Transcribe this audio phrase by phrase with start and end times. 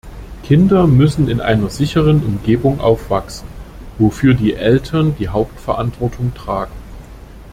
[0.41, 3.45] Kinder müssen in einer sicheren Umgebung aufwachsen,
[3.99, 6.71] wofür die Eltern die Hauptverantwortung tragen.